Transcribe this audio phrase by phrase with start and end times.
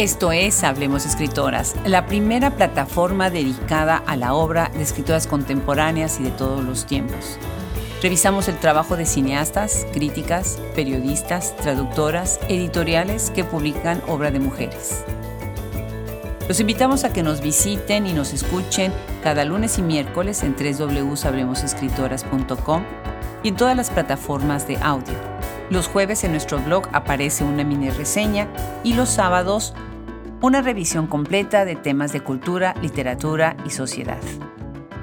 [0.00, 6.22] Esto es Hablemos Escritoras, la primera plataforma dedicada a la obra de escritoras contemporáneas y
[6.22, 7.36] de todos los tiempos.
[8.02, 15.04] Revisamos el trabajo de cineastas, críticas, periodistas, traductoras, editoriales que publican obra de mujeres.
[16.48, 22.84] Los invitamos a que nos visiten y nos escuchen cada lunes y miércoles en www.hablemosescritoras.com
[23.42, 25.12] y en todas las plataformas de audio.
[25.68, 28.48] Los jueves en nuestro blog aparece una mini reseña
[28.82, 29.74] y los sábados
[30.42, 34.20] una revisión completa de temas de cultura, literatura y sociedad.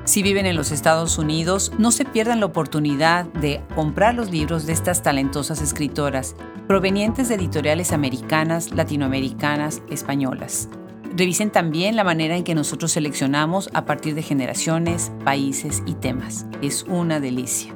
[0.03, 4.65] Si viven en los Estados Unidos, no se pierdan la oportunidad de comprar los libros
[4.65, 10.69] de estas talentosas escritoras, provenientes de editoriales americanas, latinoamericanas, españolas.
[11.15, 16.45] Revisen también la manera en que nosotros seleccionamos a partir de generaciones, países y temas.
[16.61, 17.73] Es una delicia.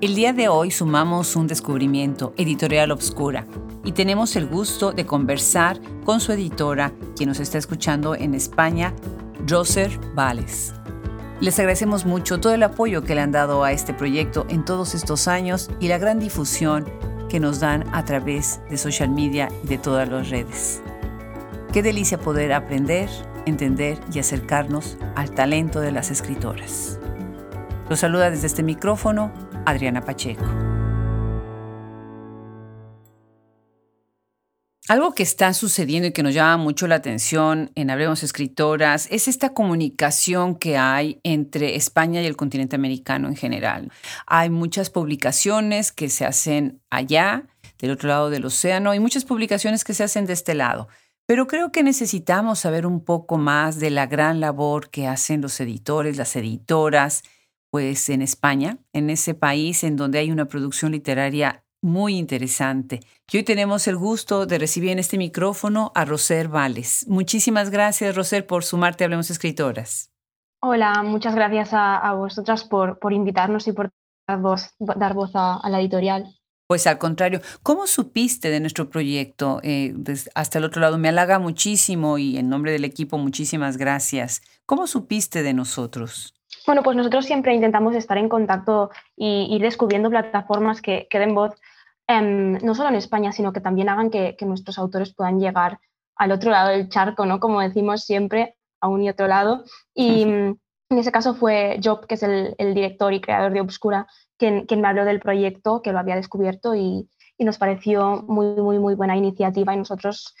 [0.00, 3.46] El día de hoy sumamos un descubrimiento, Editorial Obscura,
[3.84, 8.94] y tenemos el gusto de conversar con su editora, quien nos está escuchando en España,
[9.46, 10.74] Roser Vales.
[11.40, 14.94] Les agradecemos mucho todo el apoyo que le han dado a este proyecto en todos
[14.94, 16.86] estos años y la gran difusión
[17.28, 20.82] que nos dan a través de social media y de todas las redes.
[21.72, 23.08] Qué delicia poder aprender,
[23.46, 27.00] entender y acercarnos al talento de las escritoras.
[27.88, 29.32] Los saluda desde este micrófono
[29.64, 30.44] Adriana Pacheco.
[34.92, 39.26] Algo que está sucediendo y que nos llama mucho la atención en Hablemos Escritoras es
[39.26, 43.90] esta comunicación que hay entre España y el continente americano en general.
[44.26, 47.46] Hay muchas publicaciones que se hacen allá,
[47.78, 50.88] del otro lado del océano, y muchas publicaciones que se hacen de este lado.
[51.24, 55.58] Pero creo que necesitamos saber un poco más de la gran labor que hacen los
[55.58, 57.22] editores, las editoras,
[57.70, 63.00] pues en España, en ese país en donde hay una producción literaria muy interesante.
[63.30, 67.04] Y hoy tenemos el gusto de recibir en este micrófono a Roser Vales.
[67.08, 70.10] Muchísimas gracias, Roser, por sumarte a Hablemos Escritoras.
[70.60, 73.90] Hola, muchas gracias a, vosotras por, por, invitarnos y por
[74.28, 76.36] dar voz, dar voz a, la editorial.
[76.68, 79.58] Pues al contrario, ¿cómo supiste de nuestro proyecto?
[79.64, 79.92] Eh,
[80.36, 84.40] hasta el otro lado, me halaga muchísimo y en nombre del equipo, muchísimas gracias.
[84.64, 86.32] ¿Cómo supiste de nosotros?
[86.64, 91.34] Bueno, pues nosotros siempre intentamos estar en contacto y ir descubriendo plataformas que, que den
[91.34, 91.54] voz
[92.06, 95.78] em, no solo en España, sino que también hagan que, nuestros autores puedan llegar
[96.16, 97.40] al otro lado del charco, ¿no?
[97.40, 99.64] Como decimos siempre, a un y otro lado.
[99.94, 100.58] Y en
[100.90, 104.88] ese caso fue Job, que es el, director y creador de Obscura, quien, quien, me
[104.88, 107.08] habló del proyecto, que lo había descubierto y,
[107.38, 110.34] y nos pareció muy, muy, muy buena iniciativa y nosotros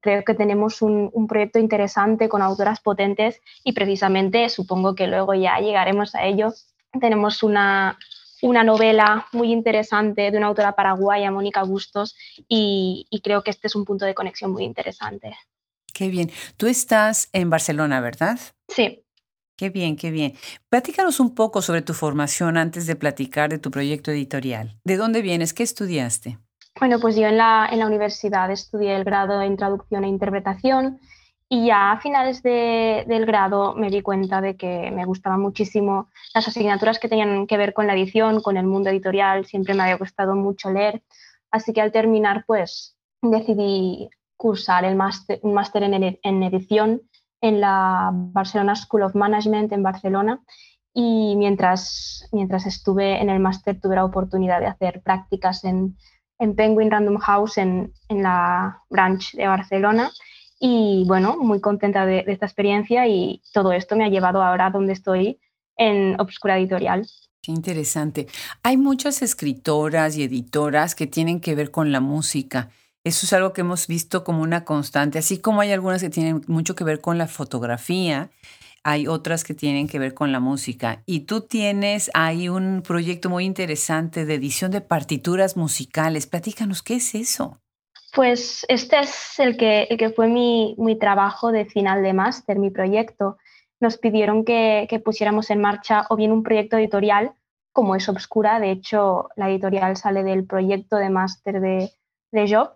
[0.00, 5.58] creo que tenemos un, proyecto interesante con autoras potentes y precisamente supongo que luego ya
[5.58, 6.52] llegaremos a ello.
[7.00, 7.98] Tenemos una,
[8.42, 12.16] una novela muy interesante de una autora paraguaya, Mónica Bustos,
[12.48, 15.36] y, creo que este es un punto de conexión muy interesante.
[15.92, 16.30] Qué bien.
[16.56, 18.38] Tú estás en Barcelona, ¿verdad?
[18.68, 19.04] Sí.
[19.56, 20.34] Qué bien, qué bien.
[20.68, 24.78] Platícanos un poco sobre tu formación antes de platicar de tu proyecto editorial.
[24.84, 25.52] ¿De dónde vienes?
[25.52, 26.38] ¿Qué estudiaste?
[26.78, 31.00] Bueno, pues yo en la, en la universidad estudié el grado en traducción e interpretación
[31.48, 36.46] y ya a finales del grado me di cuenta de que me gustaban muchísimo las
[36.46, 39.96] asignaturas que tenían que ver con la edición, con el mundo editorial, siempre me había
[39.96, 41.02] gustado mucho leer,
[41.50, 47.02] así que al terminar pues decidí cursar el máster, un máster en, en edición
[47.40, 50.42] en la Barcelona School of Management en Barcelona
[50.92, 55.96] y mientras, mientras estuve en el máster tuve la oportunidad de hacer prácticas en
[56.38, 60.10] en Penguin Random House en, la branch de Barcelona.
[60.58, 64.92] Y bueno, muy contenta de, esta experiencia y todo esto me ha llevado ahora donde
[64.92, 65.38] estoy
[65.76, 67.06] en Obscura Editorial.
[67.42, 68.26] Qué interesante.
[68.62, 72.70] Hay muchas escritoras y editoras que tienen que ver con la música.
[73.04, 76.42] Eso es algo que hemos visto como una constante, así como hay algunas que tienen
[76.48, 78.30] mucho que ver con la fotografía
[78.84, 81.02] hay otras que tienen que ver con la música.
[81.04, 86.26] Y tú tienes ahí un proyecto muy interesante de edición de partituras musicales.
[86.26, 87.60] Platícanos, ¿qué es eso?
[88.18, 92.68] Pues este es el que, el que fue mi, trabajo de final de máster, mi
[92.68, 93.38] proyecto.
[93.78, 97.30] Nos pidieron que, pusiéramos en marcha o bien un proyecto editorial,
[97.72, 98.58] como es Obscura.
[98.58, 101.92] De hecho, la editorial sale del proyecto de máster de,
[102.32, 102.72] de Job.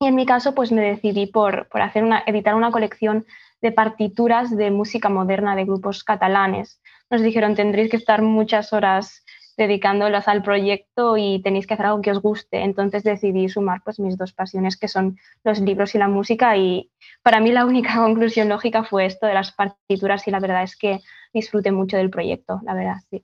[0.00, 3.24] Y en mi caso, pues me decidí por, por hacer una, editar una colección
[3.60, 6.80] de partituras de música moderna de grupos catalanes.
[7.08, 9.24] Nos dijeron, tendréis que estar muchas horas
[9.62, 12.62] dedicándolas al proyecto y tenéis que hacer algo que os guste.
[12.62, 16.56] Entonces decidí sumar pues, mis dos pasiones, que son los libros y la música.
[16.56, 16.90] Y
[17.22, 20.76] para mí la única conclusión lógica fue esto de las partituras y la verdad es
[20.76, 21.00] que
[21.32, 23.22] disfruté mucho del proyecto, la verdad, sí.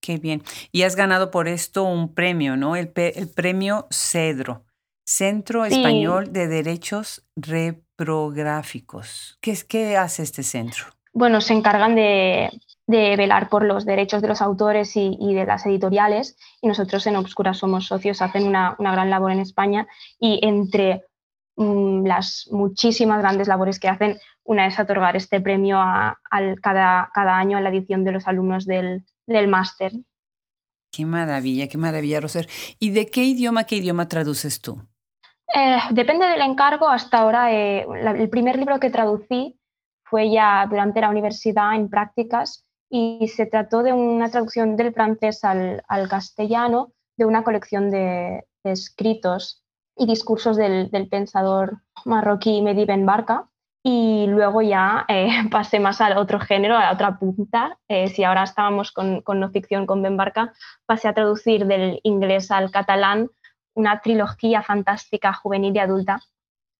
[0.00, 0.42] Qué bien.
[0.70, 2.76] Y has ganado por esto un premio, ¿no?
[2.76, 4.64] El, el premio Cedro.
[5.06, 9.38] Centro Español de Derechos Reprográficos.
[9.40, 10.86] ¿Qué, es, ¿Qué hace este centro?
[11.14, 12.50] Bueno, se encargan de,
[12.88, 17.54] velar por los derechos de los autores y, de las editoriales y nosotros en Obscura
[17.54, 19.86] somos socios, hacen una, gran labor en España
[20.18, 21.04] y entre
[21.56, 26.18] mm, las muchísimas grandes labores que hacen, una es otorgar este premio a,
[26.60, 29.92] cada, cada, año a la edición de los alumnos del, del máster.
[30.90, 32.48] Qué maravilla, qué maravilla, Roser.
[32.80, 34.82] ¿Y de qué idioma, qué idioma traduces tú?
[35.54, 36.88] Eh, depende del encargo.
[36.88, 39.58] Hasta ahora, eh, el primer libro que traducí
[40.14, 45.42] fue ya durante la universidad en prácticas y se trató de una traducción del francés
[45.42, 49.64] al, castellano de una colección de, escritos
[49.96, 53.48] y discursos del, pensador marroquí Mehdi Ben Barka.
[53.82, 57.76] Y luego ya eh, pasé más al otro género, a la otra punta.
[58.14, 60.52] si ahora estábamos con, no ficción con Ben Barka,
[60.86, 63.30] pasé a traducir del inglés al catalán
[63.74, 66.20] una trilogía fantástica juvenil y adulta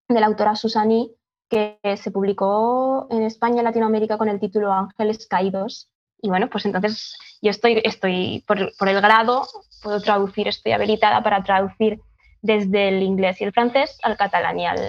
[0.09, 1.11] de la autora Susani
[1.55, 5.89] que se publicó en España y Latinoamérica con el título Ángeles Caídos.
[6.21, 9.47] Y bueno, pues entonces yo estoy, estoy por, el grado,
[9.81, 12.01] puedo traducir, estoy habilitada para traducir
[12.43, 14.81] desde el inglés y el francés al catalán y al,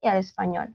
[0.00, 0.74] y al español.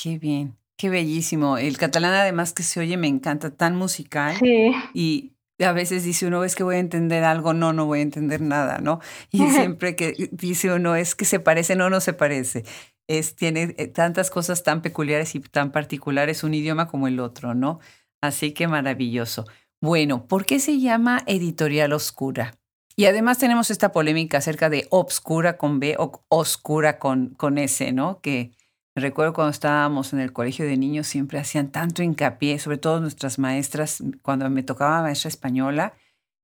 [0.00, 1.58] Qué bien, qué bellísimo.
[1.58, 4.36] El catalán además que se oye me encanta, tan musical.
[4.36, 4.72] Sí.
[4.94, 5.32] Y
[5.64, 8.40] a veces dice uno, es que voy a entender algo, no, no voy a entender
[8.40, 9.00] nada, ¿no?
[9.32, 12.64] Y siempre que dice uno, es que se parece, no, no se parece.
[13.10, 17.54] Es, tiene eh, tantas cosas tan peculiares y tan particulares un idioma como el otro,
[17.54, 17.80] ¿no?
[18.20, 19.46] Así que maravilloso.
[19.80, 22.54] Bueno, ¿por qué se llama Editorial Oscura?
[22.96, 27.90] Y además tenemos esta polémica acerca de obscura con B o oscura con, con S,
[27.92, 28.20] ¿no?
[28.20, 28.52] Que
[28.96, 33.38] Recuerdo cuando estábamos en el colegio de niños siempre hacían tanto hincapié, sobre todo nuestras
[33.38, 35.94] maestras, cuando me tocaba maestra española,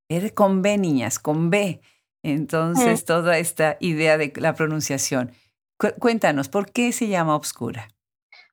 [0.08, 1.80] era con B, niñas, con B.
[2.22, 5.32] Entonces, toda esta idea de la pronunciación.
[5.98, 7.88] Cuéntanos, ¿por qué se llama Obscura?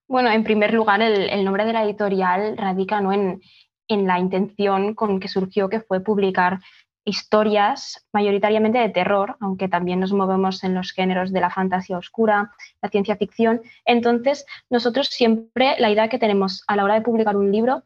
[0.08, 3.14] Bueno, en primer lugar, el, nombre de la editorial radica ¿no?
[3.14, 3.42] en,
[3.88, 6.60] en la intención con que surgió, que fue publicar
[7.06, 12.52] historias mayoritariamente de terror, aunque también nos movemos en los géneros de la fantasía oscura,
[12.81, 13.62] la ciencia ficción.
[13.86, 17.84] Entonces, nosotros siempre la idea que tenemos a la hora de publicar un libro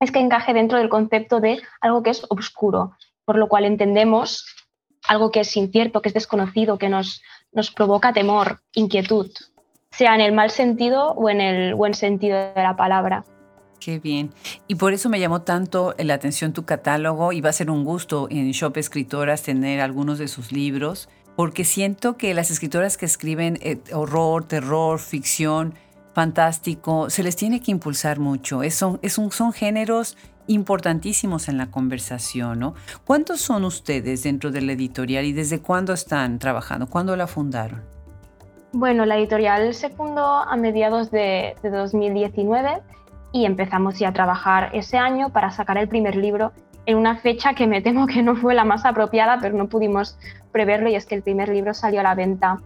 [0.00, 4.46] es que encaje dentro del concepto de algo que es oscuro, por lo cual entendemos
[5.08, 9.30] algo que es incierto, que es desconocido, que nos, nos provoca temor, inquietud,
[9.90, 13.24] sea en el mal sentido o en el buen sentido de la palabra.
[13.80, 14.30] Qué bien.
[14.68, 17.84] Y por eso me llamó tanto la atención tu catálogo y va a ser un
[17.84, 23.06] gusto en Shop Escritoras tener algunos de sus libros, porque siento que las escritoras que
[23.06, 25.74] escriben eh, horror, terror, ficción,
[26.20, 28.62] fantástico, se les tiene que impulsar mucho.
[28.62, 30.18] Es, son, es un, son géneros
[30.48, 32.74] importantísimos en la conversación, ¿no?
[33.06, 36.88] ¿Cuántos son ustedes dentro de la editorial y desde cuándo están trabajando?
[36.88, 37.80] ¿Cuándo la fundaron?
[38.72, 42.82] Bueno, la editorial se fundó a mediados de, de 2019
[43.32, 46.52] y empezamos ya a trabajar ese año para sacar el primer libro
[46.84, 50.18] en una fecha que me temo que no fue la más apropiada, pero no pudimos
[50.52, 52.58] preverlo y es que el primer libro salió a la venta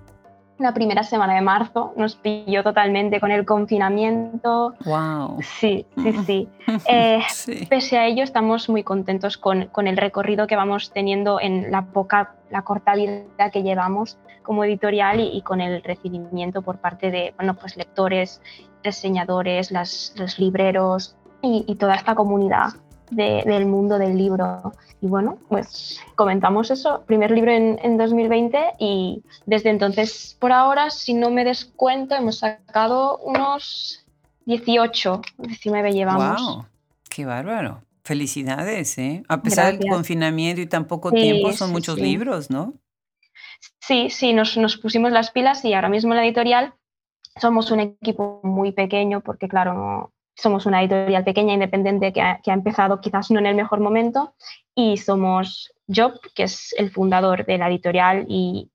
[0.59, 4.75] la primera semana de marzo, nos pilló totalmente con el confinamiento.
[4.85, 5.39] ¡Wow!
[5.43, 5.87] Sí,
[6.27, 6.49] sí,
[6.89, 7.67] eh, sí.
[7.69, 11.87] Pese a ello, estamos muy contentos con, con, el recorrido que vamos teniendo en la
[11.87, 17.35] poca, la corta vida que llevamos como editorial y, con el recibimiento por parte de
[17.37, 18.41] bueno, pues lectores
[18.85, 22.69] reseñadores, los libreros y, toda esta comunidad
[23.15, 24.73] del mundo del libro.
[25.01, 31.15] Y bueno, pues comentamos eso, primer libro en, 2020 y desde entonces, por ahora, si
[31.15, 34.05] no me descuento, hemos sacado unos
[34.47, 36.43] 18, 19 llevamos.
[36.43, 36.67] ¡Wow!
[37.11, 37.83] ¡Qué bárbaro!
[38.03, 39.23] Felicidades, ¿eh?
[39.29, 42.75] A pesar del confinamiento y tan poco tiempo, son muchos libros, ¿no?
[43.81, 46.75] Sí, sí, nos, nos pusimos las pilas y ahora mismo la editorial
[47.41, 53.01] somos un equipo muy pequeño porque, claro, somos una editorial pequeña, independiente, que ha, empezado
[53.01, 54.35] quizás no en el mejor momento,
[54.75, 58.71] y somos Job, que es el fundador de la editorial y,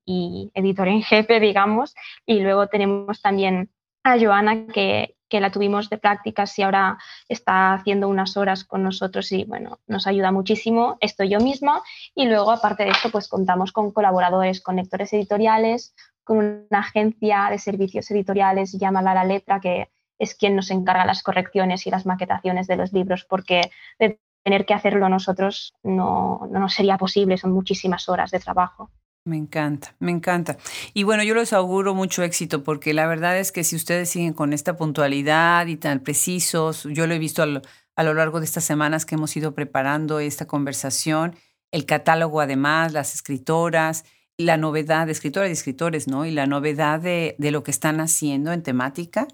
[0.53, 3.69] editor en jefe, digamos, y luego tenemos también
[4.03, 6.97] a Joana, que, la tuvimos de prácticas y ahora
[7.27, 10.97] está haciendo unas horas con nosotros y bueno, nos ayuda muchísimo.
[11.01, 11.83] Estoy yo misma
[12.15, 17.47] y luego aparte de esto pues contamos con colaboradores, con lectores editoriales, con una agencia
[17.51, 22.05] de servicios editoriales llamada La Letra, que es quien nos encarga las correcciones y las
[22.05, 27.37] maquetaciones de los libros, porque de tener que hacerlo nosotros no, no nos sería posible,
[27.37, 28.91] son muchísimas horas de trabajo.
[29.25, 30.57] Me encanta, me encanta.
[30.93, 34.33] Y bueno, yo les auguro mucho éxito porque la verdad es que si ustedes siguen
[34.33, 38.63] con esta puntualidad y tan precisos, yo lo he visto a lo largo de estas
[38.63, 41.35] semanas que hemos ido preparando esta conversación,
[41.71, 44.05] el catálogo además, las escritoras,
[44.37, 46.25] la novedad de escritoras y escritores, ¿no?
[46.25, 49.27] Y la novedad de, de lo que están haciendo en temática,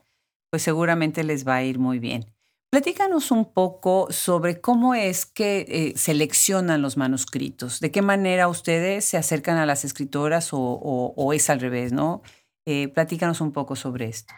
[0.56, 2.34] pues seguramente les va a ir muy bien.
[2.72, 9.04] Platícanos un poco sobre cómo es que eh, seleccionan los manuscritos, de qué manera ustedes
[9.04, 12.22] se acercan a las escritoras o, es al revés, ¿no?
[12.66, 14.34] Eh, platícanos un poco sobre esto.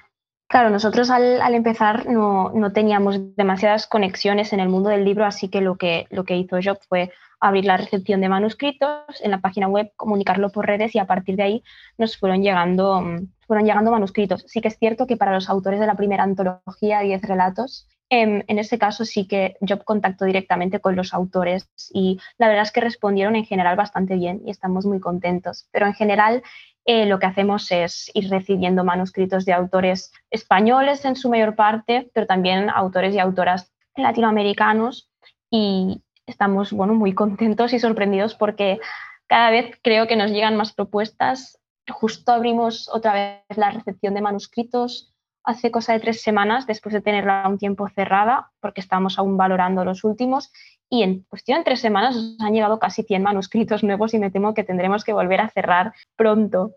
[0.47, 5.59] Claro, nosotros al, empezar no, teníamos demasiadas conexiones en el mundo del libro, así que
[5.59, 9.67] lo que, lo que hizo Job fue abrir la recepción de manuscritos en la página
[9.67, 11.63] web, comunicarlo por redes y a partir de ahí
[11.97, 13.03] nos fueron llegando,
[13.45, 14.45] fueron llegando manuscritos.
[14.47, 18.43] Sí que es cierto que para los autores de la primera antología, 10 relatos, en,
[18.47, 22.81] ese caso sí que yo contacto directamente con los autores y la verdad es que
[22.81, 25.67] respondieron en general bastante bien y estamos muy contentos.
[25.71, 26.43] Pero en general
[26.85, 32.09] eh, lo que hacemos es ir recibiendo manuscritos de autores españoles en su mayor parte,
[32.13, 35.09] pero también autores y autoras latinoamericanos
[35.51, 38.79] y estamos bueno, muy contentos y sorprendidos porque
[39.27, 41.59] cada vez creo que nos llegan más propuestas.
[41.89, 45.13] Justo abrimos otra vez la recepción de manuscritos
[45.47, 49.85] hace cosa de tres semanas, después de tenerla un tiempo cerrada, porque estamos aún valorando
[49.85, 50.51] los últimos,
[50.89, 54.29] y en cuestión de tres semanas nos han llegado casi 100 manuscritos nuevos y me
[54.29, 56.75] temo que tendremos que volver a cerrar pronto.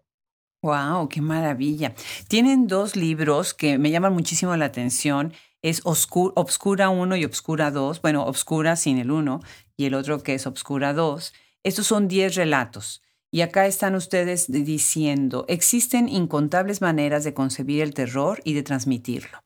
[0.63, 1.09] ¡Wow!
[1.09, 1.95] ¡Qué maravilla!
[2.29, 5.33] Tienen dos libros que me llaman muchísimo la atención.
[5.63, 8.03] Es Obscura 1 y Obscura 2.
[8.03, 9.41] Bueno, Obscura sin el 1
[9.77, 11.33] y el otro que es Obscura 2.
[11.63, 13.03] Estos son 10 relatos.
[13.31, 19.43] Y acá están ustedes diciendo, existen incontables maneras de concebir el terror y de transmitirlo.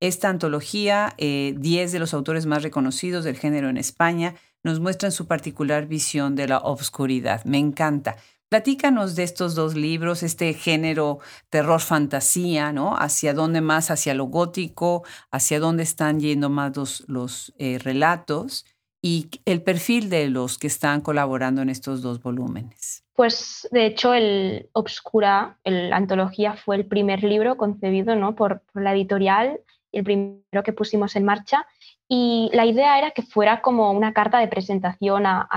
[0.00, 5.12] Esta antología, 10 eh, de los autores más reconocidos del género en España, nos muestran
[5.12, 7.44] su particular visión de la obscuridad.
[7.44, 8.16] Me encanta.
[8.48, 11.18] Platícanos de estos dos libros, este género
[11.50, 12.96] terror fantasía, ¿no?
[12.96, 18.64] Hacia dónde más, hacia lo gótico, hacia dónde están yendo más los, eh, relatos
[19.06, 23.04] y el perfil de los que están colaborando en estos dos volúmenes.
[23.14, 28.34] Pues de hecho el Obscura, la antología, fue el primer libro concebido ¿no?
[28.34, 29.60] por, la editorial,
[29.92, 31.68] el primero que pusimos en marcha.
[32.08, 35.48] Y la idea era que fuera como una carta de presentación a,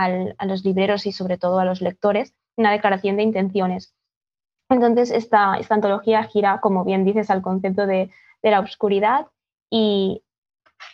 [0.46, 3.96] los libreros y sobre todo a los lectores, una declaración de intenciones.
[4.70, 8.12] Entonces esta, esta antología gira, como bien dices, al concepto de,
[8.44, 9.26] la obscuridad
[9.72, 10.22] y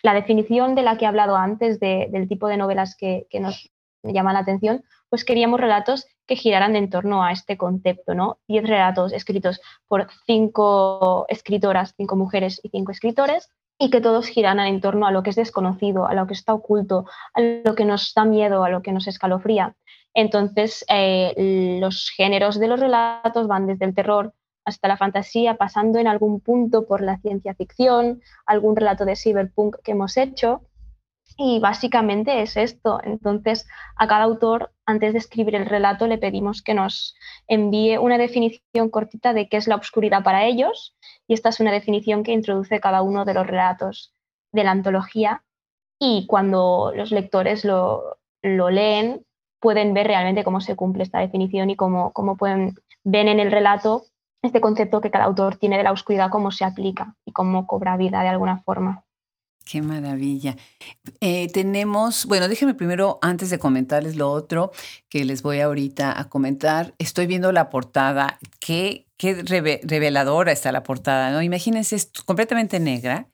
[0.05, 3.71] la definición de la que he hablado antes del tipo de novelas que, nos
[4.03, 8.37] llaman la atención, pues queríamos relatos que giraran en torno a este concepto, ¿no?
[8.47, 14.67] Diez relatos escritos por cinco escritoras, cinco mujeres y cinco escritores, y que todos giraran
[14.67, 17.85] en torno a lo que es desconocido, a lo que está oculto, a lo que
[17.85, 19.75] nos da miedo, a lo que nos escalofría.
[20.13, 24.33] Entonces, eh, los géneros de los relatos van desde el terror
[24.65, 29.77] hasta la fantasía, pasando en algún punto por la ciencia ficción, algún relato de cyberpunk
[29.83, 30.63] que hemos hecho,
[31.37, 32.99] y básicamente es esto.
[33.03, 33.67] Entonces,
[33.97, 37.15] a cada autor, antes de escribir el relato, le pedimos que nos
[37.47, 40.95] envíe una definición cortita de qué es la oscuridad para ellos.
[41.27, 44.13] Y esta es una definición que introduce cada uno de los relatos
[44.51, 45.43] de la antología.
[45.99, 49.25] Y cuando los lectores lo, leen,
[49.59, 53.51] pueden ver realmente cómo se cumple esta definición y cómo, cómo pueden ven en el
[53.51, 54.05] relato
[54.45, 57.97] este concepto que cada autor tiene de la oscuridad, cómo se aplica y cómo cobra
[57.97, 59.05] vida de alguna forma.
[59.65, 60.55] Qué maravilla.
[61.21, 64.71] Eh, tenemos, bueno, déjenme primero, antes de comentarles lo otro
[65.09, 68.37] que les voy ahorita a comentar, estoy viendo la portada.
[68.59, 69.33] Qué, qué
[69.83, 71.41] reveladora está la portada, ¿no?
[71.41, 73.27] Imagínense, es completamente negra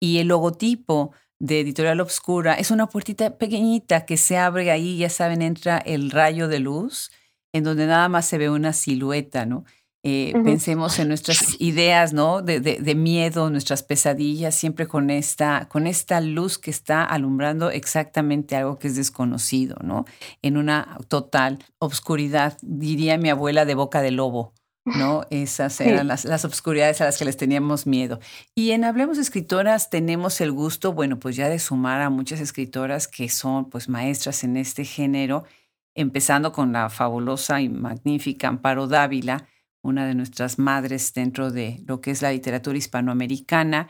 [0.00, 5.08] y el logotipo de Editorial Obscura es una puertita pequeñita que se abre ahí, ya
[5.10, 7.12] saben, entra el rayo de luz,
[7.52, 9.64] en donde nada más se ve una silueta, ¿no?
[10.08, 12.40] Eh, pensemos en nuestras ideas, ¿no?
[12.40, 18.78] De, miedo, nuestras pesadillas, siempre con esta, con esta luz que está alumbrando exactamente algo
[18.78, 20.04] que es desconocido, ¿no?
[20.42, 24.52] En una total obscuridad, diría mi abuela, de boca de lobo.
[24.84, 25.24] ¿no?
[25.30, 28.20] Esas eran las, las, obscuridades a las que les teníamos miedo.
[28.54, 33.08] Y en Hablemos Escritoras tenemos el gusto, bueno, pues ya de sumar a muchas escritoras
[33.08, 35.42] que son pues maestras en este género,
[35.96, 39.48] empezando con la fabulosa y magnífica Amparo Dávila,
[39.86, 43.88] una de nuestras madres dentro de lo que es la literatura hispanoamericana,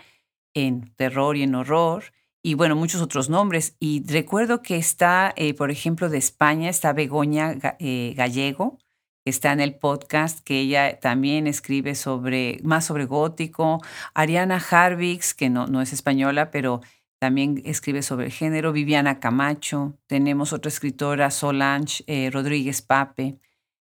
[0.55, 2.05] en terror y en horror,
[2.47, 3.75] y bueno, muchos otros nombres.
[3.81, 8.79] Y recuerdo que está, eh, por ejemplo, de España, está Begoña eh, Gallego,
[9.25, 13.83] que está en el podcast, que ella también escribe sobre, más sobre gótico.
[14.15, 16.83] Ariana Harvix, que no, no es española, pero
[17.19, 18.73] también escribe sobre el género.
[18.73, 19.99] Viviana Camacho.
[20.07, 23.41] Tenemos otra escritora, Solange eh, Rodríguez Pape.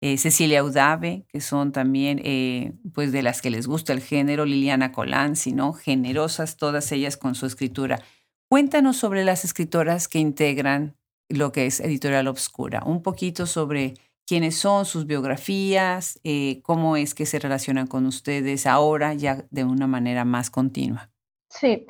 [0.07, 4.45] Eh, Cecilia Udave, que son también eh, pues de las que les gusta el género,
[4.45, 5.73] Liliana Colanzi, ¿no?
[5.73, 8.03] Generosas todas ellas con su escritura.
[8.51, 10.95] Cuéntanos sobre las escritoras que integran
[11.31, 13.95] lo que es Editorial Obscura, un poquito sobre
[14.27, 19.65] quiénes son, sus biografías, eh, cómo es que se relacionan con ustedes ahora ya de
[19.65, 21.09] una manera más continua.
[21.49, 21.87] Sí,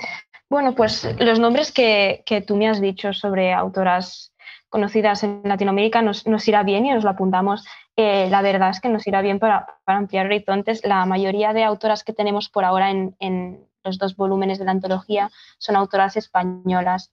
[0.49, 4.33] bueno, pues los nombres que, que tú me has dicho sobre autoras
[4.75, 7.65] conocidas en Latinoamérica nos, nos irá bien y nos lo apuntamos.
[7.95, 10.85] Eh, la verdad es que nos irá bien para, para, ampliar horizontes.
[10.85, 14.73] La mayoría de autoras que tenemos por ahora en, en los dos volúmenes de la
[14.73, 17.13] antología son autoras españolas.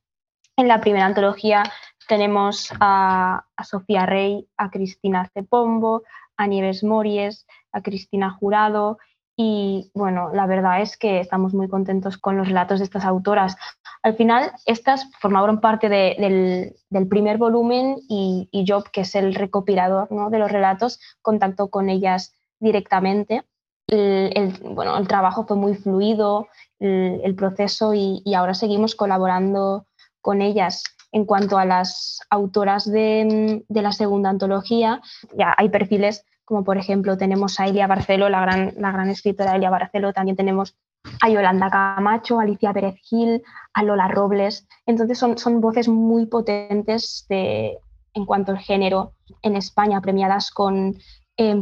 [0.57, 1.61] En la primera antología
[2.07, 6.01] tenemos a, a Sofía Rey, a Cristina Cepombo,
[6.37, 8.97] a Nieves Mories, a Cristina Jurado
[9.35, 13.55] y bueno, la verdad es que estamos muy contentos con los relatos de estas autoras.
[14.03, 16.75] Al final, estas formaron parte del,
[17.09, 23.43] primer volumen y, Job, que es el recopilador de los relatos, contactó con ellas directamente.
[23.87, 26.47] El, bueno, el trabajo fue muy fluido,
[26.79, 29.85] el, proceso, y, ahora seguimos colaborando
[30.21, 30.83] con ellas.
[31.11, 35.01] En cuanto a las autoras de, de la segunda antología,
[35.37, 39.55] ya hay perfiles como por ejemplo tenemos a Elia Barcelo, la gran, la gran escritora
[39.55, 40.75] Elia Barcelo, también tenemos
[41.21, 43.41] a Yolanda Camacho, a Alicia Pérez Gil,
[43.73, 44.67] a Lola Robles.
[44.85, 47.77] Entonces son, son voces muy potentes de,
[48.13, 50.97] en cuanto al género en España, premiadas con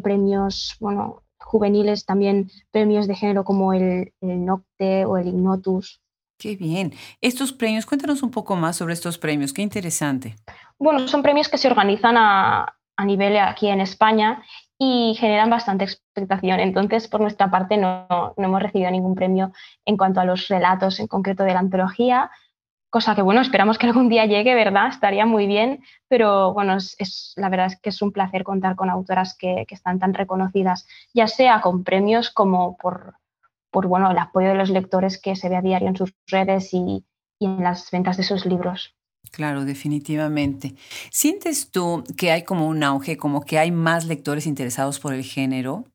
[0.04, 6.02] premios bueno, juveniles, también premios de género como el, el Nocte o el Ignotus.
[6.38, 6.94] Qué bien.
[7.22, 10.36] Estos premios, cuéntanos un poco más sobre estos premios, qué interesante.
[10.78, 14.44] Bueno, son premios que se organizan a, a nivel aquí en España
[14.82, 16.62] y generan bastante expectación.
[16.62, 19.52] Entonces, por nuestra parte, no, no, hemos recibido ningún premio
[19.86, 22.32] en cuanto a los relatos en concreto de la antología,
[22.90, 24.88] cosa que, bueno, esperamos que algún día llegue, ¿verdad?
[24.88, 28.90] Estaría muy bien, pero bueno, es, la verdad es que es un placer contar con
[28.90, 33.16] autoras que, que, están tan reconocidas, ya sea con premios como por,
[33.72, 36.74] por bueno, el apoyo de los lectores que se ve a diario en sus redes
[36.74, 37.06] y,
[37.38, 38.96] y en las ventas de sus libros.
[39.32, 40.76] Claro, definitivamente.
[41.12, 45.24] ¿Sientes tú que hay como un auge, como que hay más lectores interesados por el
[45.24, 45.86] género?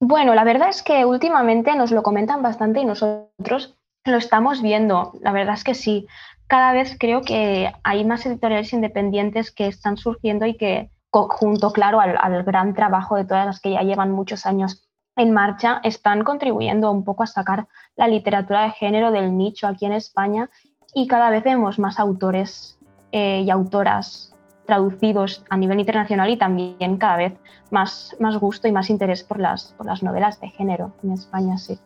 [0.00, 5.12] Bueno, la verdad es que últimamente nos lo comentan bastante y nosotros lo estamos viendo.
[5.20, 6.06] La verdad es que sí.
[6.46, 12.00] Cada vez creo que hay más editoriales independientes que están surgiendo y que, junto, claro,
[12.00, 16.90] al, gran trabajo de todas las que ya llevan muchos años en marcha, están contribuyendo
[16.90, 20.48] un poco a sacar la literatura de género del nicho aquí en España
[20.94, 22.78] y cada vez vemos más autores
[23.12, 24.34] eh, y autoras
[24.66, 27.32] traducidos a nivel internacional y también cada vez
[27.70, 31.58] más, más gusto y más interés por las, por las novelas de género en España,
[31.58, 31.78] sí.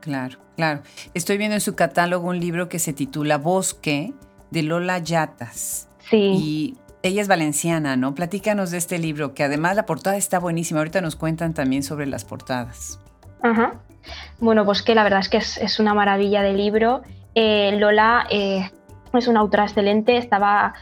[0.00, 0.82] Claro, claro.
[1.14, 4.12] Estoy viendo en su catálogo un libro que se titula Bosque
[4.50, 5.88] de Lola Yatas.
[6.10, 6.16] Sí.
[6.16, 8.14] Y ella es valenciana, ¿no?
[8.14, 10.80] Platícanos de este libro, que además la portada está buenísima.
[10.80, 13.00] Ahorita nos cuentan también sobre las portadas.
[13.42, 13.80] Ajá.
[14.38, 17.02] Bueno, Bosque la verdad es que es, es una maravilla de libro.
[17.40, 18.68] Eh, Lola eh,
[19.12, 20.74] es una autora excelente, estaba,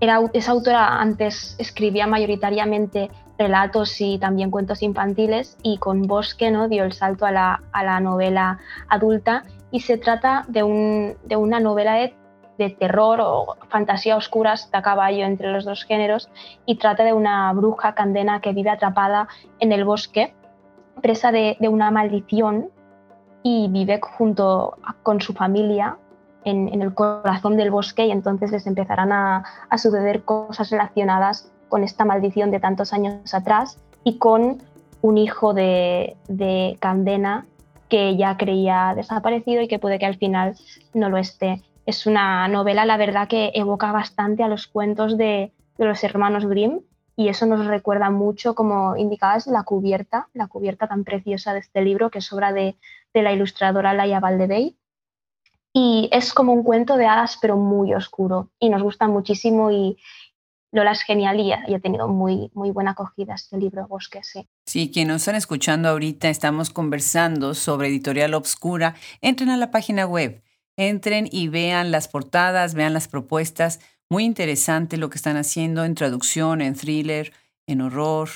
[0.00, 6.66] era, esa autora antes escribía mayoritariamente relatos y también cuentos infantiles y con Bosque ¿no?
[6.66, 11.36] dio el salto a la, a la novela adulta y se trata de, un, de
[11.36, 12.14] una novela de,
[12.56, 16.30] de, terror o fantasía oscura, está a caballo entre los dos géneros
[16.64, 19.28] y trata de una bruja candena que vive atrapada
[19.60, 20.32] en el bosque,
[21.02, 22.70] presa de, de una maldición
[23.42, 25.96] y vive junto con su familia
[26.44, 29.44] en, el corazón del bosque y entonces les empezarán a,
[29.76, 34.62] suceder cosas relacionadas con esta maldición de tantos años atrás y con
[35.02, 37.46] un hijo de, de Candena
[37.88, 40.54] que ya creía desaparecido y que puede que al final
[40.94, 41.62] no lo esté.
[41.86, 46.46] Es una novela, la verdad, que evoca bastante a los cuentos de, de los hermanos
[46.46, 46.80] Grimm
[47.16, 51.82] y eso nos recuerda mucho, como indicabas, la cubierta, la cubierta tan preciosa de este
[51.82, 52.76] libro, que es obra de,
[53.14, 54.78] de la ilustradora Laia Valdebey,
[55.72, 58.50] y es como un cuento de hadas, pero muy oscuro.
[58.58, 59.98] Y nos gusta muchísimo y
[60.72, 64.46] Lola es genial y ha, tenido muy, muy buena acogida este libro, Bosque, sí.
[64.66, 68.94] Sí, quienes nos están escuchando ahorita, estamos conversando sobre Editorial Obscura.
[69.20, 70.42] Entren a la página web,
[70.76, 73.80] entren y vean las portadas, vean las propuestas.
[74.10, 77.32] Muy interesante lo que están haciendo en traducción, en thriller,
[77.66, 78.28] en horror,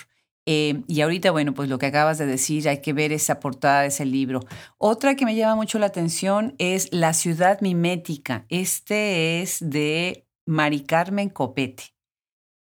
[0.44, 3.82] eh, y ahorita, bueno, pues lo que acabas de decir, hay que ver esa portada
[3.82, 4.40] de ese libro.
[4.78, 8.44] Otra que me llama mucho la atención es La ciudad mimética.
[8.48, 11.84] Este es de Mari Carmen Copete.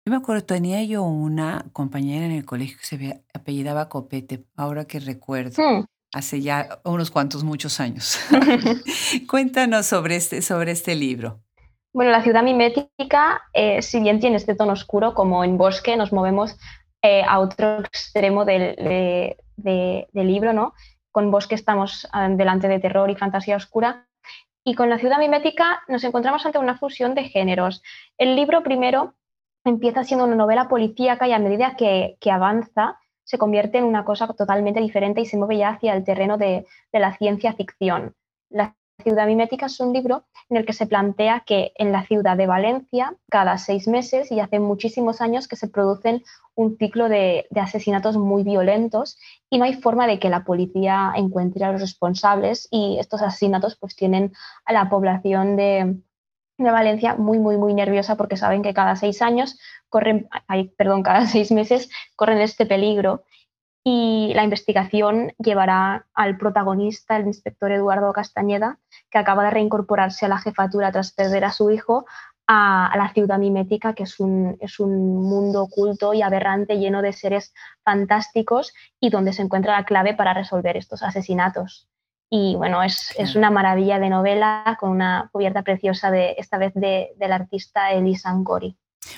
[0.06, 4.86] Yo me acuerdo, tenía yo una compañera en el colegio que se apellidaba Copete, ahora
[4.86, 5.62] que recuerdo.
[5.62, 5.86] Hmm.
[6.12, 8.20] Hace ya unos cuantos, muchos años.
[9.30, 11.42] Cuéntanos sobre este, sobre este libro.
[11.94, 16.14] Bueno, la ciudad mimética, eh, si bien tiene este tono oscuro, como en Bosque, nos
[16.14, 16.56] movemos
[17.02, 18.76] eh, a otro extremo del,
[20.14, 20.74] libro, ¿no?
[21.12, 24.08] Con Bosque estamos ah, delante de terror y fantasía oscura.
[24.64, 27.82] Y con la ciudad mimética nos encontramos ante una fusión de géneros.
[28.18, 29.16] El libro primero
[29.64, 34.28] empieza siendo una novela policíaca y a medida que, avanza se convierte en una cosa
[34.28, 38.16] totalmente diferente y se mueve ya hacia el terreno de, la ciencia ficción.
[39.04, 42.48] Ciudad mimética es un libro en el que se plantea que en la ciudad de
[42.48, 46.24] Valencia, cada seis meses y hace muchísimos años que se producen
[46.56, 49.18] un ciclo de, asesinatos muy violentos
[49.50, 53.78] y no hay forma de que la policía encuentre a los responsables y estos asesinatos
[53.78, 54.34] pues tienen
[54.66, 55.98] a la población de,
[56.58, 59.58] Valencia muy, muy, muy nerviosa porque saben que cada seis años
[59.88, 60.28] corren,
[60.78, 63.24] perdón, cada seis meses corren este peligro
[63.84, 68.78] y la investigación llevará al protagonista, el inspector Eduardo Castañeda,
[69.10, 72.06] que acaba de reincorporarse a la jefatura tras perder a su hijo,
[72.48, 77.14] a, la ciudad mimética, que es un, es un mundo oculto y aberrante lleno de
[77.14, 81.88] seres fantásticos y donde se encuentra la clave para resolver estos asesinatos.
[82.32, 86.74] Y bueno, es, es una maravilla de novela con una cubierta preciosa de esta vez
[86.76, 88.78] de, del artista Elisa Angori.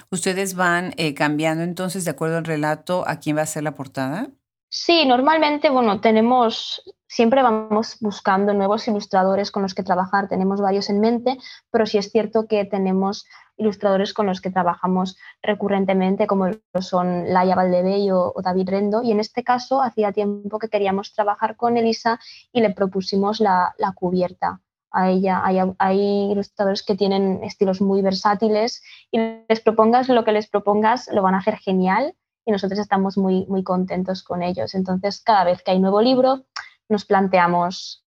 [0.09, 3.75] ¿Ustedes van eh, cambiando entonces de acuerdo al relato a quién va a ser la
[3.75, 4.29] portada?
[4.69, 10.89] Sí, normalmente, bueno, tenemos, siempre vamos buscando nuevos ilustradores con los que trabajar, tenemos varios
[10.89, 11.37] en mente,
[11.69, 13.25] pero sí es cierto que tenemos
[13.57, 19.19] ilustradores con los que trabajamos recurrentemente, como son Laia Valdebello o David Rendo, y en
[19.19, 22.17] este caso hacía tiempo que queríamos trabajar con Elisa
[22.53, 25.41] y le propusimos la, cubierta a ella.
[25.43, 29.19] Hay, hay, ilustradores que tienen estilos muy versátiles y
[29.49, 33.45] les propongas lo que les propongas, lo van a hacer genial y nosotros estamos muy,
[33.47, 34.73] muy contentos con ellos.
[34.75, 36.45] Entonces, cada vez que hay nuevo libro,
[36.91, 38.05] nos planteamos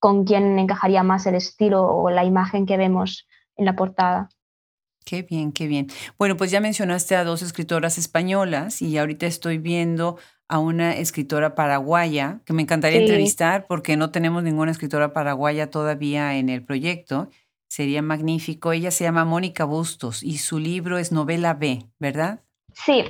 [0.00, 4.28] con quién encajaría más el estilo o la imagen que vemos en la portada.
[5.04, 5.88] Qué bien, qué bien.
[6.18, 11.54] Bueno, pues ya mencionaste a dos escritoras españolas y ahorita estoy viendo a una escritora
[11.54, 17.28] paraguaya que me encantaría entrevistar porque no tenemos ninguna escritora paraguaya todavía en el proyecto.
[17.68, 18.72] Sería magnífico.
[18.72, 22.40] Ella se llama Mónica Bustos y su libro es Novela B, ¿verdad?
[22.72, 23.04] Sí,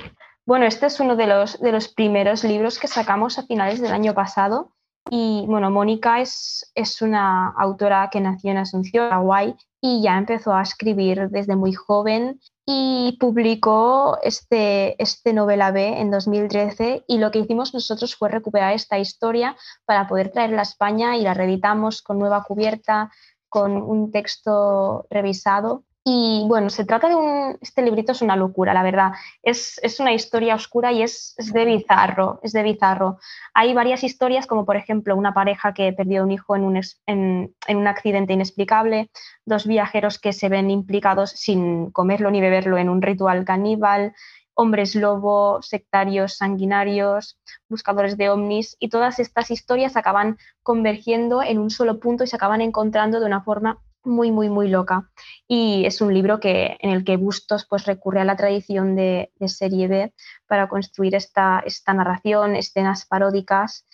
[0.45, 3.91] bueno, este es uno de los, de los primeros libros que sacamos a finales del
[3.91, 4.74] año pasado.
[5.09, 10.53] Y bueno, Mónica es, es una autora que nació en Asunción, Paraguay, y ya empezó
[10.53, 17.29] a escribir desde muy joven y publicó este, este novela B en 2013 y lo
[17.29, 22.01] que hicimos nosotros fue recuperar esta historia para poder traerla a España y la reeditamos
[22.01, 23.11] con nueva cubierta,
[23.47, 27.57] con un texto revisado y bueno, se trata de un...
[27.61, 29.13] Este librito es una locura, la verdad.
[29.41, 33.17] Es, una historia oscura y es, de bizarro, es de bizarro.
[33.55, 37.55] Hay varias historias, como por ejemplo una pareja que perdió un hijo en un, en,
[37.67, 39.09] un accidente inexplicable,
[39.45, 44.13] dos viajeros que se ven implicados sin comerlo ni beberlo en un ritual caníbal,
[44.53, 51.71] hombres lobo, sectarios sanguinarios, buscadores de ovnis, y todas estas historias acaban convergiendo en un
[51.71, 55.09] solo punto y se acaban encontrando de una forma muy, muy, muy loca.
[55.47, 59.31] Y es un libro que, en el que Bustos pues, recurre a la tradición de,
[59.47, 60.13] serie B
[60.47, 63.85] para construir esta, esta, narración, escenas paródicas.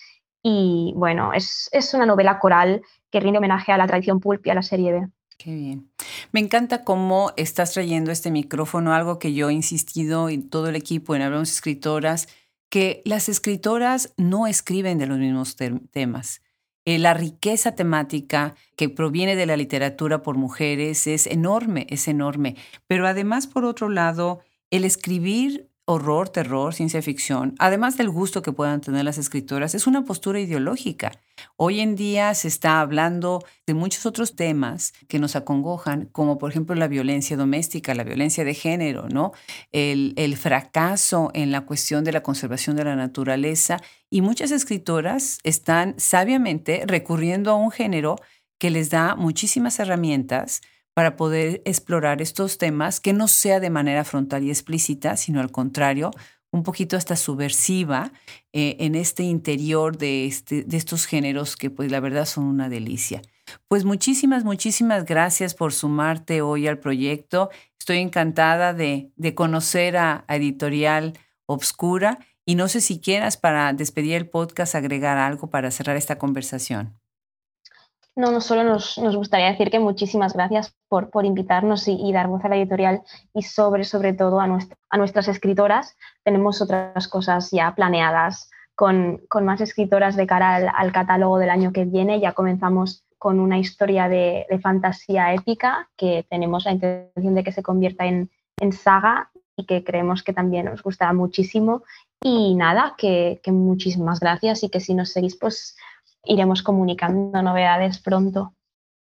[0.43, 4.55] Y bueno, es, una novela coral que rinde homenaje a la tradición pulp y a
[4.55, 5.07] la serie B.
[5.37, 5.91] Qué bien.
[6.31, 10.75] Me encanta cómo estás trayendo este micrófono, algo que yo he insistido y todo el
[10.75, 12.27] equipo en Hablamos Escritoras,
[12.69, 15.57] que las escritoras no escriben de los mismos
[15.91, 16.41] temas.
[16.85, 22.55] Eh, la riqueza temática que proviene de la literatura por mujeres es enorme, es enorme.
[22.87, 24.39] Pero además, por otro lado,
[24.71, 29.87] el escribir horror, terror, ciencia ficción, además del gusto que puedan tener las escritoras, es
[29.87, 31.11] una postura ideológica.
[31.55, 36.51] Hoy en día se está hablando de muchos otros temas que nos acongojan, como por
[36.51, 39.31] ejemplo la violencia doméstica, la violencia de género, ¿no?
[39.71, 43.81] El, el fracaso en la cuestión de la conservación de la naturaleza.
[44.09, 48.17] Y muchas escritoras están sabiamente recurriendo a un género
[48.57, 50.61] que les da muchísimas herramientas
[50.93, 55.51] para poder explorar estos temas que no sea de manera frontal y explícita, sino al
[55.51, 56.11] contrario,
[56.51, 58.11] un poquito hasta subversiva
[58.53, 62.69] eh, en este interior de, este, de estos géneros que pues la verdad son una
[62.69, 63.21] delicia.
[63.67, 67.49] Pues muchísimas, muchísimas gracias por sumarte hoy al proyecto.
[67.79, 74.15] Estoy encantada de, conocer a, a Editorial Obscura y no sé si quieras para despedir
[74.15, 77.00] el podcast agregar algo para cerrar esta conversación.
[78.15, 82.43] No, no solo nos, gustaría decir que muchísimas gracias por, por invitarnos y, dar voz
[82.43, 83.01] a la editorial
[83.33, 85.95] y sobre, sobre todo a, a nuestras escritoras.
[86.23, 91.85] Tenemos otras cosas ya planeadas con, más escritoras de cara al, catálogo del año que
[91.85, 92.19] viene.
[92.19, 97.63] Ya comenzamos con una historia de, fantasía épica que tenemos la intención de que se
[97.63, 98.29] convierta en,
[98.71, 101.83] saga y que creemos que también os gustará muchísimo.
[102.23, 105.75] Y nada, que, que muchísimas gracias y que si nos seguís, pues
[106.23, 108.53] iremos comunicando novedades pronto.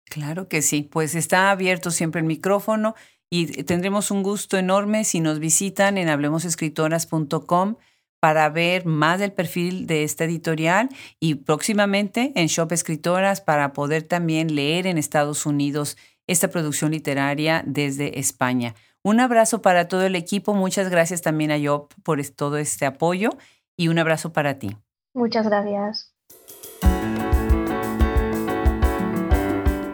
[0.05, 2.95] Claro que sí, pues está abierto siempre el micrófono
[3.29, 7.75] y tendremos un gusto enorme si nos visitan en hablemosescritoras.com
[8.19, 14.03] para ver más del perfil de esta editorial y próximamente en Shop Escritoras para poder
[14.03, 15.97] también leer en Estados Unidos
[16.27, 18.73] esta producción literaria desde España.
[19.03, 23.29] Un abrazo para todo el equipo, muchas gracias también a Job por todo este apoyo
[23.77, 24.75] y un abrazo para ti.
[25.13, 26.14] Muchas gracias.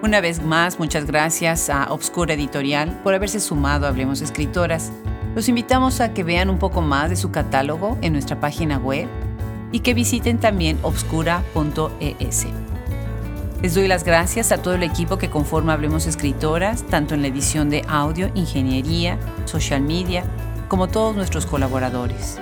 [0.04, 4.92] Una vez más, muchas gracias a Obscura Editorial por haberse sumado a Hablemos Escritoras.
[5.36, 9.08] Los invitamos a que vean un poco más de su catálogo en nuestra página web
[9.72, 12.48] y que visiten también obscura.es.
[13.62, 17.28] Les doy las gracias a todo el equipo que conforma Hablemos Escritoras, tanto en la
[17.28, 20.24] edición de audio, ingeniería, social media,
[20.68, 22.40] como todos nuestros colaboradores.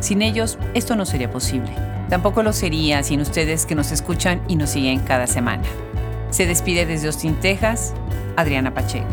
[0.00, 1.74] Sin ellos, esto no sería posible.
[2.10, 5.64] Tampoco lo sería sin ustedes que nos escuchan y nos siguen cada semana.
[6.30, 7.94] Se despide desde Austin, Texas,
[8.36, 9.06] Adriana Pacheco.